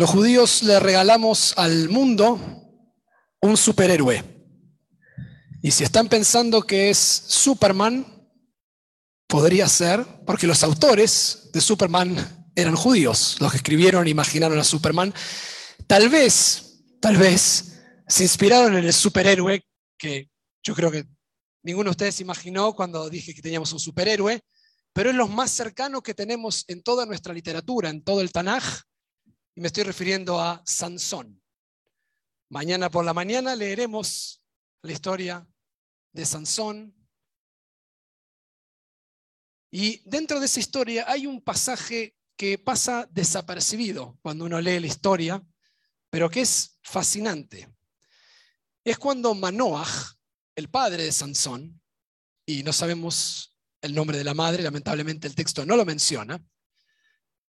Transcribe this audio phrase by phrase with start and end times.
[0.00, 2.40] Los judíos le regalamos al mundo
[3.42, 4.24] un superhéroe.
[5.60, 8.06] Y si están pensando que es Superman,
[9.26, 14.64] podría ser, porque los autores de Superman eran judíos, los que escribieron e imaginaron a
[14.64, 15.12] Superman.
[15.86, 19.62] Tal vez, tal vez, se inspiraron en el superhéroe
[19.98, 20.30] que
[20.62, 21.04] yo creo que
[21.62, 24.40] ninguno de ustedes imaginó cuando dije que teníamos un superhéroe,
[24.94, 28.64] pero es lo más cercano que tenemos en toda nuestra literatura, en todo el Tanaj,
[29.60, 31.38] me estoy refiriendo a Sansón.
[32.48, 34.42] Mañana por la mañana leeremos
[34.80, 35.46] la historia
[36.12, 36.96] de Sansón.
[39.70, 44.86] Y dentro de esa historia hay un pasaje que pasa desapercibido cuando uno lee la
[44.86, 45.46] historia,
[46.08, 47.68] pero que es fascinante.
[48.82, 49.86] Es cuando Manoah,
[50.56, 51.82] el padre de Sansón,
[52.46, 56.42] y no sabemos el nombre de la madre, lamentablemente el texto no lo menciona,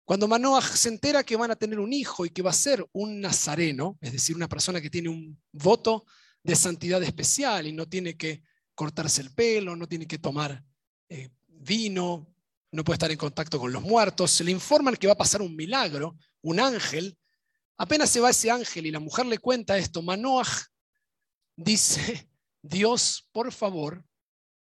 [0.08, 2.88] cuando Manoah se entera que van a tener un hijo y que va a ser
[2.94, 6.06] un nazareno, es decir, una persona que tiene un voto
[6.42, 8.42] de santidad especial y no tiene que
[8.74, 10.64] cortarse el pelo, no tiene que tomar
[11.10, 12.34] eh, vino,
[12.72, 15.42] no puede estar en contacto con los muertos, se le informan que va a pasar
[15.42, 17.18] un milagro, un ángel.
[17.76, 20.48] Apenas se va ese ángel y la mujer le cuenta esto, Manoah
[21.58, 22.30] dice,
[22.62, 24.06] Dios, por favor,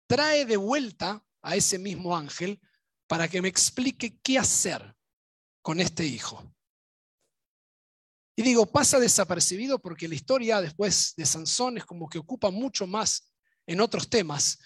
[0.08, 2.62] trae de vuelta a ese mismo ángel
[3.08, 4.96] para que me explique qué hacer
[5.64, 6.54] con este hijo.
[8.36, 12.86] Y digo, pasa desapercibido porque la historia después de Sansón es como que ocupa mucho
[12.86, 13.32] más
[13.66, 14.60] en otros temas.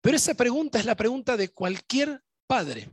[0.00, 2.90] Pero esa pregunta es la pregunta de cualquier padre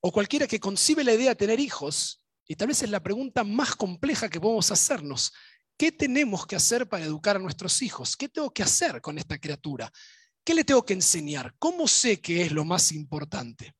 [0.00, 2.22] o cualquiera que concibe la idea de tener hijos.
[2.46, 5.32] Y tal vez es la pregunta más compleja que podemos hacernos.
[5.78, 8.16] ¿Qué tenemos que hacer para educar a nuestros hijos?
[8.16, 9.90] ¿Qué tengo que hacer con esta criatura?
[10.44, 11.54] ¿Qué le tengo que enseñar?
[11.58, 13.72] ¿Cómo sé que es lo más importante?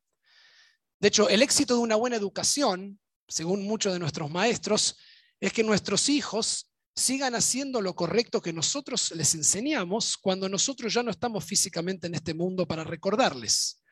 [1.02, 4.96] De hecho, el éxito de una buena educación, según muchos de nuestros maestros,
[5.40, 11.02] es que nuestros hijos sigan haciendo lo correcto que nosotros les enseñamos cuando nosotros ya
[11.02, 13.82] no estamos físicamente en este mundo para recordarles.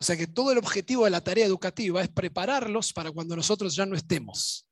[0.00, 3.76] O sea que todo el objetivo de la tarea educativa es prepararlos para cuando nosotros
[3.76, 4.66] ya no estemos.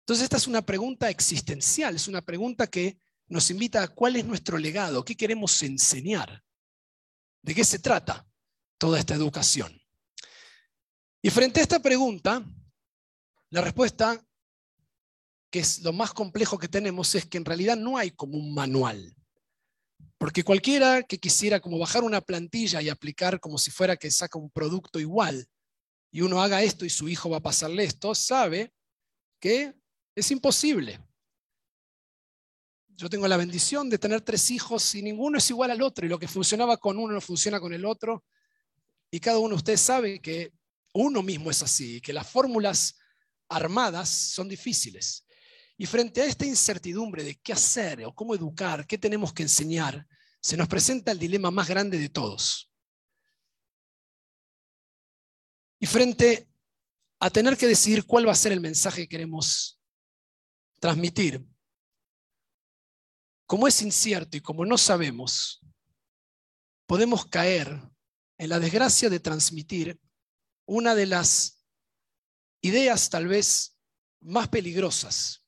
[0.00, 2.98] Entonces esta es una pregunta existencial, es una pregunta que
[3.28, 6.42] nos invita a cuál es nuestro legado, qué queremos enseñar,
[7.42, 8.26] de qué se trata
[8.78, 9.78] toda esta educación.
[11.26, 12.40] Y frente a esta pregunta,
[13.50, 14.24] la respuesta,
[15.50, 18.54] que es lo más complejo que tenemos, es que en realidad no hay como un
[18.54, 19.12] manual.
[20.18, 24.38] Porque cualquiera que quisiera como bajar una plantilla y aplicar como si fuera que saca
[24.38, 25.48] un producto igual,
[26.12, 28.72] y uno haga esto y su hijo va a pasarle esto, sabe
[29.40, 29.74] que
[30.14, 31.00] es imposible.
[32.86, 36.08] Yo tengo la bendición de tener tres hijos y ninguno es igual al otro, y
[36.08, 38.24] lo que funcionaba con uno no funciona con el otro.
[39.10, 40.52] Y cada uno de ustedes sabe que
[40.96, 42.96] uno mismo es así, que las fórmulas
[43.48, 45.26] armadas son difíciles.
[45.78, 50.06] Y frente a esta incertidumbre de qué hacer o cómo educar, qué tenemos que enseñar,
[50.40, 52.70] se nos presenta el dilema más grande de todos.
[55.78, 56.48] Y frente
[57.18, 59.78] a tener que decidir cuál va a ser el mensaje que queremos
[60.80, 61.44] transmitir,
[63.46, 65.60] como es incierto y como no sabemos,
[66.86, 67.80] podemos caer
[68.38, 70.00] en la desgracia de transmitir
[70.66, 71.64] una de las
[72.60, 73.78] ideas tal vez
[74.20, 75.44] más peligrosas,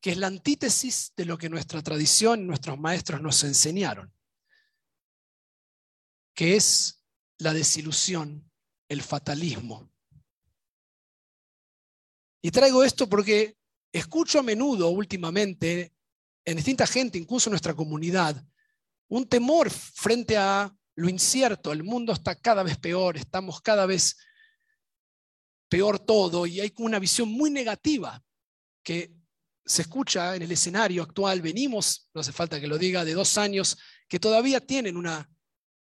[0.00, 4.12] que es la antítesis de lo que nuestra tradición, nuestros maestros nos enseñaron,
[6.34, 7.02] que es
[7.38, 8.50] la desilusión,
[8.88, 9.90] el fatalismo.
[12.42, 13.56] Y traigo esto porque
[13.92, 15.94] escucho a menudo últimamente
[16.44, 18.44] en distinta gente, incluso en nuestra comunidad,
[19.08, 24.16] un temor frente a lo incierto, el mundo está cada vez peor, estamos cada vez
[25.68, 28.22] peor todo y hay una visión muy negativa
[28.82, 29.12] que
[29.64, 31.42] se escucha en el escenario actual.
[31.42, 33.78] Venimos, no hace falta que lo diga, de dos años
[34.08, 35.28] que todavía tienen una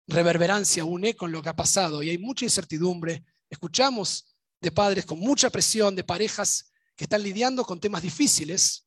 [0.06, 3.24] reverberancia, un eco en lo que ha pasado y hay mucha incertidumbre.
[3.50, 8.86] Escuchamos de padres con mucha presión, de parejas que están lidiando con temas difíciles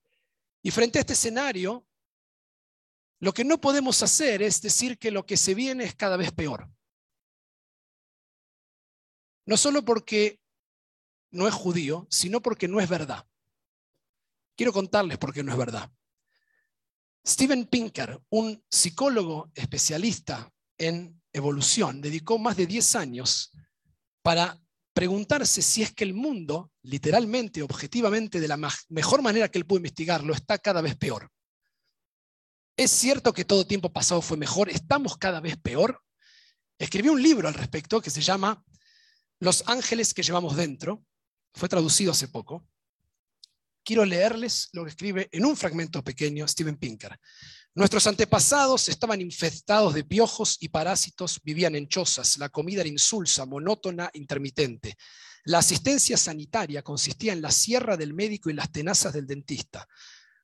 [0.62, 1.86] y frente a este escenario
[3.20, 6.32] lo que no podemos hacer es decir que lo que se viene es cada vez
[6.32, 6.70] peor.
[9.46, 10.40] No solo porque
[11.32, 13.26] no es judío, sino porque no es verdad.
[14.56, 15.92] Quiero contarles por qué no es verdad.
[17.26, 23.52] Steven Pinker, un psicólogo especialista en evolución, dedicó más de 10 años
[24.22, 24.60] para
[24.94, 28.58] preguntarse si es que el mundo, literalmente, objetivamente, de la
[28.90, 31.30] mejor manera que él pudo investigarlo, está cada vez peor.
[32.78, 34.70] ¿Es cierto que todo tiempo pasado fue mejor?
[34.70, 36.02] ¿Estamos cada vez peor?
[36.78, 38.62] Escribió un libro al respecto que se llama
[39.40, 41.06] Los ángeles que llevamos dentro.
[41.54, 42.68] Fue traducido hace poco.
[43.86, 47.18] quiero leerles lo que escribe en un fragmento pequeño Steven Pinker.
[47.76, 53.46] Nuestros antepasados estaban infestados de piojos y parásitos, vivían en chozas, la comida era insulsa,
[53.46, 54.98] monótona, intermitente.
[55.44, 59.88] La asistencia sanitaria consistía en la sierra del médico y las tenazas del dentista.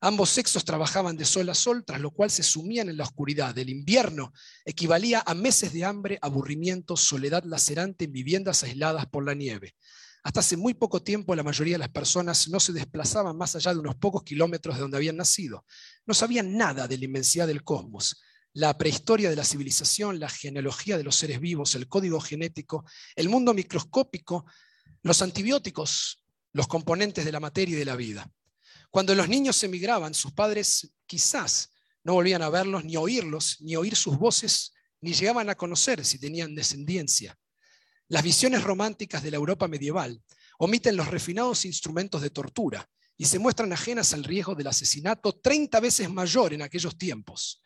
[0.03, 3.55] Ambos sexos trabajaban de sol a sol, tras lo cual se sumían en la oscuridad.
[3.55, 4.33] El invierno
[4.65, 9.75] equivalía a meses de hambre, aburrimiento, soledad lacerante en viviendas aisladas por la nieve.
[10.23, 13.75] Hasta hace muy poco tiempo la mayoría de las personas no se desplazaban más allá
[13.75, 15.65] de unos pocos kilómetros de donde habían nacido.
[16.07, 18.19] No sabían nada de la inmensidad del cosmos,
[18.53, 23.29] la prehistoria de la civilización, la genealogía de los seres vivos, el código genético, el
[23.29, 24.45] mundo microscópico,
[25.03, 26.23] los antibióticos,
[26.53, 28.27] los componentes de la materia y de la vida.
[28.91, 31.71] Cuando los niños emigraban, sus padres quizás
[32.03, 36.19] no volvían a verlos, ni oírlos, ni oír sus voces, ni llegaban a conocer si
[36.19, 37.37] tenían descendencia.
[38.09, 40.21] Las visiones románticas de la Europa medieval
[40.59, 42.85] omiten los refinados instrumentos de tortura
[43.15, 47.61] y se muestran ajenas al riesgo del asesinato 30 veces mayor en aquellos tiempos.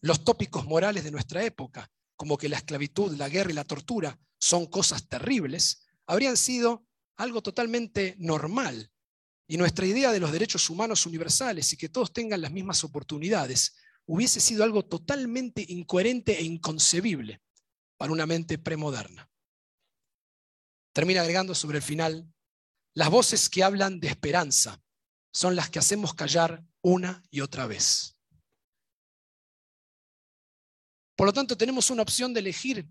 [0.00, 4.18] Los tópicos morales de nuestra época, como que la esclavitud, la guerra y la tortura
[4.38, 6.86] son cosas terribles, habrían sido
[7.16, 8.90] algo totalmente normal
[9.50, 13.74] y nuestra idea de los derechos humanos universales y que todos tengan las mismas oportunidades
[14.06, 17.42] hubiese sido algo totalmente incoherente e inconcebible
[17.96, 19.28] para una mente premoderna.
[20.92, 22.32] Termina agregando sobre el final,
[22.94, 24.80] las voces que hablan de esperanza
[25.32, 28.16] son las que hacemos callar una y otra vez.
[31.16, 32.88] Por lo tanto, tenemos una opción de elegir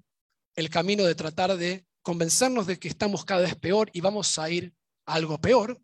[0.57, 4.49] el camino de tratar de convencernos de que estamos cada vez peor y vamos a
[4.49, 5.81] ir a algo peor,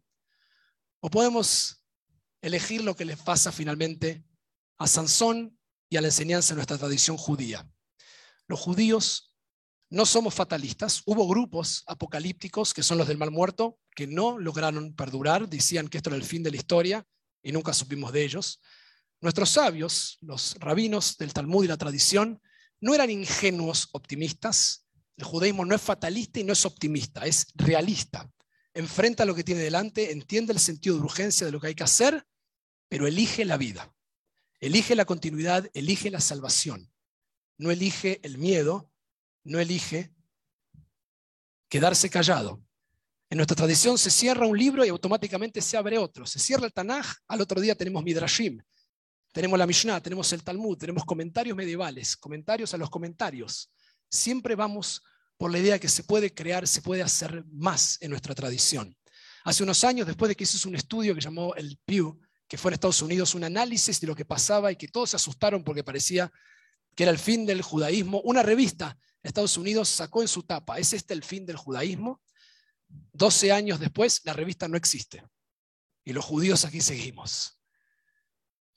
[1.05, 1.83] o podemos
[2.41, 4.25] elegir lo que les pasa finalmente
[4.79, 5.55] a Sansón
[5.87, 7.69] y a la enseñanza de nuestra tradición judía.
[8.47, 9.31] Los judíos
[9.91, 11.03] no somos fatalistas.
[11.05, 15.97] Hubo grupos apocalípticos, que son los del mal muerto, que no lograron perdurar, decían que
[15.97, 17.05] esto era el fin de la historia
[17.43, 18.59] y nunca supimos de ellos.
[19.21, 22.41] Nuestros sabios, los rabinos del Talmud y la tradición,
[22.81, 24.87] no eran ingenuos optimistas.
[25.17, 28.27] El judaísmo no es fatalista y no es optimista, es realista
[28.75, 31.85] enfrenta lo que tiene delante, entiende el sentido de urgencia de lo que hay que
[31.85, 32.27] hacer,
[32.89, 33.91] pero elige la vida,
[34.59, 36.91] elige la continuidad, elige la salvación,
[37.57, 38.91] no elige el miedo,
[39.43, 40.13] no elige
[41.69, 42.61] quedarse callado.
[43.29, 46.25] En nuestra tradición se cierra un libro y automáticamente se abre otro.
[46.25, 48.61] Se cierra el Tanaj, al otro día tenemos Midrashim,
[49.31, 53.71] tenemos la Mishnah, tenemos el Talmud, tenemos comentarios medievales, comentarios a los comentarios.
[54.09, 55.01] Siempre vamos
[55.37, 58.95] por la idea que se puede crear, se puede hacer más en nuestra tradición.
[59.43, 62.69] Hace unos años, después de que hizo un estudio que llamó el Pew, que fue
[62.69, 65.83] en Estados Unidos, un análisis de lo que pasaba y que todos se asustaron porque
[65.83, 66.31] parecía
[66.95, 70.79] que era el fin del judaísmo, una revista de Estados Unidos sacó en su tapa,
[70.79, 72.21] ¿es este el fin del judaísmo?
[73.13, 75.23] 12 años después, la revista no existe.
[76.05, 77.59] Y los judíos aquí seguimos.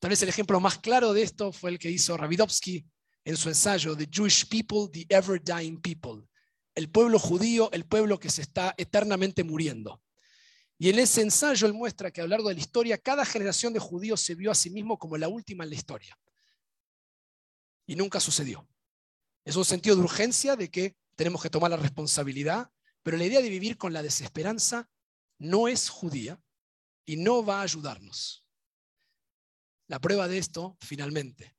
[0.00, 2.86] Tal vez el ejemplo más claro de esto fue el que hizo Ravidovsky
[3.24, 6.26] en su ensayo The Jewish People, the Ever Dying People,
[6.78, 10.00] el pueblo judío, el pueblo que se está eternamente muriendo.
[10.78, 13.72] Y en ese ensayo él muestra que a lo largo de la historia, cada generación
[13.72, 16.16] de judíos se vio a sí mismo como la última en la historia.
[17.84, 18.68] Y nunca sucedió.
[19.44, 22.70] Es un sentido de urgencia de que tenemos que tomar la responsabilidad,
[23.02, 24.88] pero la idea de vivir con la desesperanza
[25.38, 26.40] no es judía
[27.04, 28.46] y no va a ayudarnos.
[29.88, 31.56] La prueba de esto, finalmente,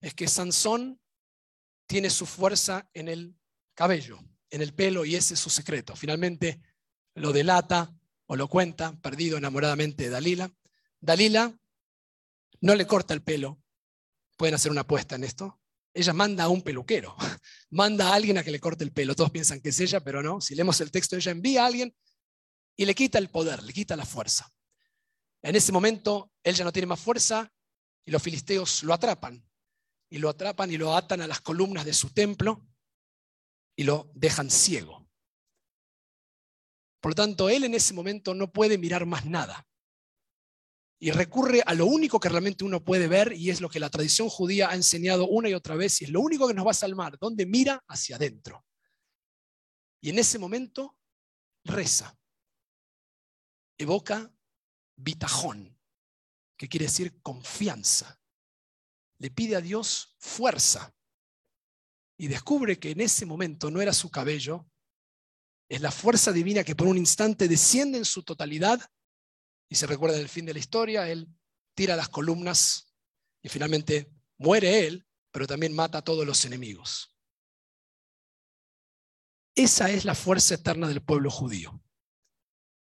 [0.00, 1.00] es que Sansón
[1.86, 3.36] tiene su fuerza en el
[3.74, 4.18] cabello,
[4.50, 5.96] en el pelo, y ese es su secreto.
[5.96, 6.60] Finalmente
[7.14, 7.94] lo delata
[8.26, 10.50] o lo cuenta, perdido enamoradamente de Dalila.
[11.00, 11.58] Dalila
[12.60, 13.60] no le corta el pelo.
[14.36, 15.60] Pueden hacer una apuesta en esto.
[15.94, 17.16] Ella manda a un peluquero,
[17.70, 19.14] manda a alguien a que le corte el pelo.
[19.14, 20.40] Todos piensan que es ella, pero no.
[20.40, 21.94] Si leemos el texto, ella envía a alguien
[22.76, 24.50] y le quita el poder, le quita la fuerza.
[25.42, 27.52] En ese momento, él ya no tiene más fuerza
[28.04, 29.44] y los filisteos lo atrapan.
[30.08, 32.66] Y lo atrapan y lo atan a las columnas de su templo
[33.76, 35.08] y lo dejan ciego.
[37.00, 39.66] Por lo tanto, él en ese momento no puede mirar más nada.
[41.00, 43.90] Y recurre a lo único que realmente uno puede ver y es lo que la
[43.90, 46.70] tradición judía ha enseñado una y otra vez y es lo único que nos va
[46.70, 48.64] a salvar, donde mira hacia adentro.
[50.00, 50.96] Y en ese momento
[51.64, 52.16] reza,
[53.78, 54.32] evoca
[54.96, 55.76] bitajón,
[56.56, 58.20] que quiere decir confianza.
[59.18, 60.94] Le pide a Dios fuerza
[62.18, 64.66] y descubre que en ese momento no era su cabello,
[65.68, 68.80] es la fuerza divina que por un instante desciende en su totalidad
[69.68, 71.28] y se recuerda en el fin de la historia, él
[71.74, 72.94] tira las columnas
[73.42, 77.16] y finalmente muere él, pero también mata a todos los enemigos.
[79.54, 81.82] Esa es la fuerza eterna del pueblo judío.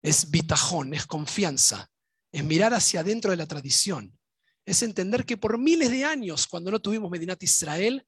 [0.04, 1.90] Es bitajón, es confianza,
[2.32, 4.18] es mirar hacia adentro de la tradición,
[4.66, 8.06] es entender que por miles de años, cuando no tuvimos Medinat Israel,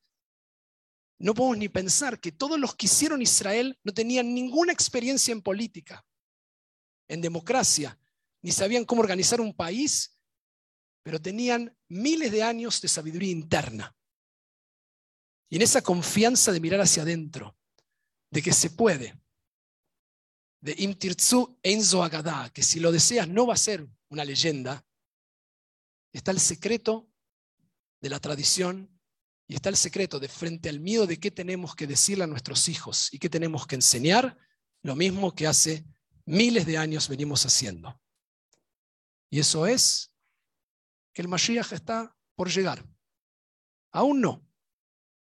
[1.19, 5.41] no podemos ni pensar que todos los que hicieron Israel no tenían ninguna experiencia en
[5.41, 6.05] política,
[7.09, 7.99] en democracia,
[8.41, 10.17] ni sabían cómo organizar un país,
[11.03, 13.93] pero tenían miles de años de sabiduría interna.
[15.49, 17.57] Y en esa confianza de mirar hacia adentro,
[18.31, 19.19] de que se puede,
[20.61, 24.85] de Imtirtsu Enzo Agadá, que si lo deseas no va a ser una leyenda,
[26.13, 27.09] está el secreto
[27.99, 28.98] de la tradición
[29.49, 32.69] y está el secreto de frente al miedo de qué tenemos que decirle a nuestros
[32.69, 34.37] hijos y qué tenemos que enseñar,
[34.83, 35.83] lo mismo que hace
[36.25, 37.99] miles de años venimos haciendo.
[39.31, 40.13] Y eso es
[41.13, 42.85] que el Mashiach está por llegar.
[43.91, 44.47] Aún no.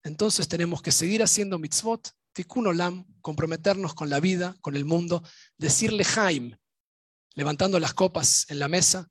[0.04, 5.24] Entonces tenemos que seguir haciendo mitzvot Tikkun Olam, comprometernos con la vida, con el mundo,
[5.58, 6.56] decirle Jaim,
[7.34, 9.10] levantando las copas en la mesa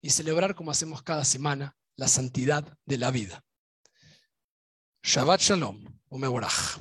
[0.00, 3.44] y celebrar como hacemos cada semana la santidad de la vida.
[5.02, 5.78] שבת שלום
[6.12, 6.78] ומבורך.